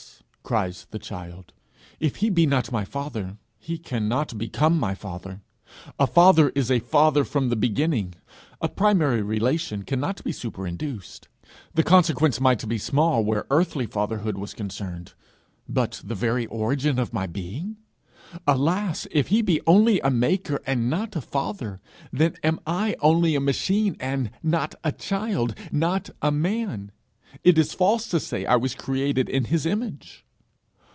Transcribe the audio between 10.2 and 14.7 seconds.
be superinduced. The consequence might be small where earthly fatherhood was